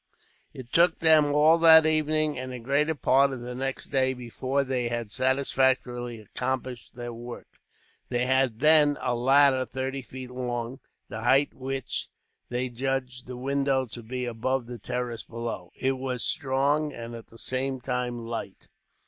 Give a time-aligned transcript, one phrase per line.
[0.51, 4.63] It took them all that evening, and the greater part of the next day, before
[4.63, 7.59] they had satisfactorily accomplished their work.
[8.09, 10.79] They had, then, a ladder thirty feet long,
[11.09, 12.09] the height which
[12.49, 15.69] they judged the window to be above the terrace below.
[15.75, 18.69] It was strong, and at the same time light.